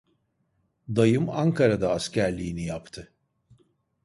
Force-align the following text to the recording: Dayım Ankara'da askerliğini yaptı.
Dayım 0.95 1.29
Ankara'da 1.29 1.91
askerliğini 1.91 2.65
yaptı. 2.65 3.11